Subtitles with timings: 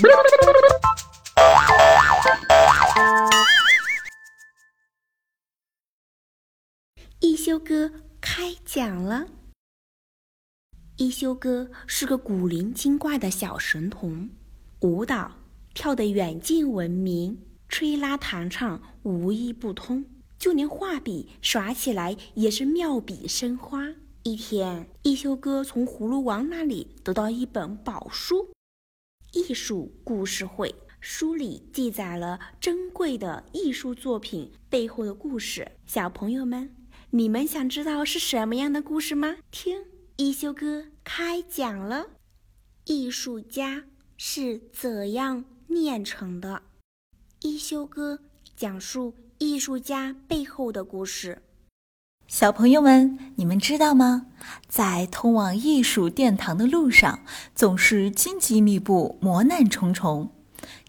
[7.20, 9.26] 一休哥开讲了。
[10.96, 14.30] 一休哥是个古灵精怪的小神童，
[14.80, 15.32] 舞蹈
[15.74, 17.38] 跳得远近闻名，
[17.68, 20.06] 吹拉弹唱无一不通，
[20.38, 23.94] 就连画笔耍起来也是妙笔生花。
[24.22, 28.44] 一天，一休哥从葫芦王那里得到一本宝书
[29.32, 30.68] 《艺术故事会》，
[31.00, 35.70] 书里记载了珍贵的艺术作品背后的故事。
[35.86, 36.74] 小朋友们，
[37.10, 39.36] 你们想知道是什么样的故事吗？
[39.50, 39.84] 听。
[40.16, 42.08] 一休哥开讲了，
[42.84, 43.84] 艺术家
[44.18, 46.62] 是怎样炼成的？
[47.40, 48.18] 一休哥
[48.54, 51.40] 讲述艺术家背后的故事。
[52.30, 54.26] 小朋友们，你们知道吗？
[54.68, 57.18] 在通往艺术殿堂的路上，
[57.56, 60.30] 总是荆棘密布、磨难重重。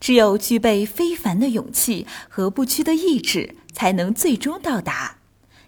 [0.00, 5.18] 只有具备非凡的勇气和不屈的意志，才能最终到达。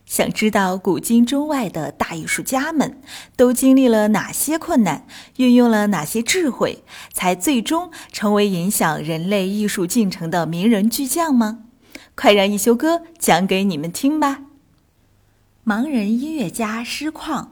[0.04, 3.00] 想知道古今中外的大艺术家们
[3.36, 6.82] 都经历了哪些困难，运用了哪些智慧，
[7.12, 11.60] 才最终成为影响人类艺术进程的名人巨匠吗？
[12.16, 14.42] 快让一休哥讲给你们听吧！
[15.66, 17.48] 盲人音乐家师旷。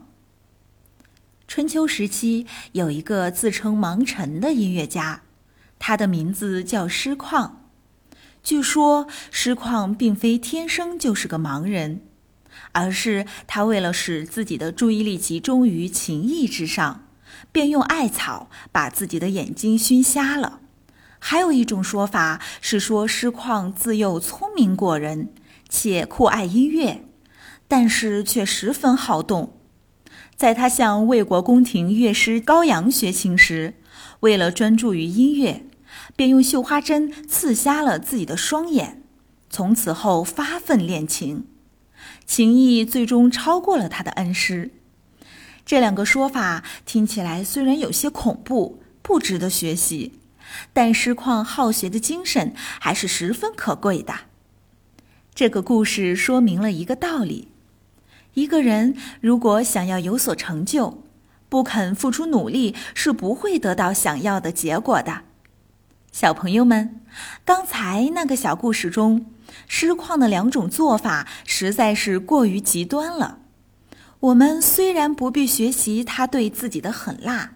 [1.47, 5.21] 春秋时期有一个自称盲臣的音乐家，
[5.77, 7.51] 他的名字叫师旷。
[8.41, 12.01] 据说师旷并非天生就是个盲人。
[12.71, 17.05] 而是他为了使自己的注意力集中于琴艺之上，
[17.51, 20.59] 便用艾草把自己的眼睛熏瞎了。
[21.19, 25.31] 还有一种说法是说，师旷自幼聪明过人，
[25.69, 27.05] 且酷爱音乐，
[27.69, 29.53] 但是却十分好动。
[30.35, 33.75] 在他向魏国宫廷乐师高阳学琴时，
[34.21, 35.65] 为了专注于音乐，
[36.15, 39.03] 便用绣花针刺瞎了自己的双眼，
[39.49, 41.45] 从此后发奋练琴。
[42.25, 44.71] 情谊最终超过了他的恩师，
[45.65, 50.19] 这两个说法听起来虽然有些恐怖，不值得学习，
[50.73, 54.13] 但师旷好学的精神还是十分可贵的。
[55.35, 57.49] 这个故事说明了一个道理：
[58.33, 61.03] 一个人如果想要有所成就，
[61.49, 65.21] 不肯付出努力，是不会得到想要的结果的。
[66.11, 67.01] 小朋友们，
[67.45, 69.25] 刚才那个小故事中。
[69.67, 73.39] 师旷的两种做法实在是过于极端了。
[74.19, 77.53] 我们虽然不必学习他对自己的狠辣，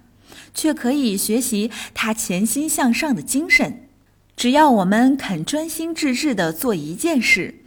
[0.55, 3.87] 却可以学习他潜心向上的精神。
[4.35, 7.59] 只要我们肯专心致志地做一件事，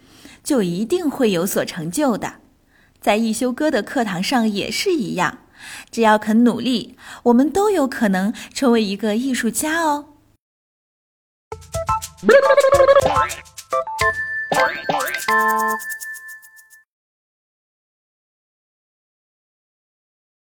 [0.43, 2.33] 就一定会有所成就的。
[3.07, 5.37] 在一休哥的课堂上也是一样，
[5.89, 10.07] 只要肯努力，我们都有可能成为一个艺术家哦。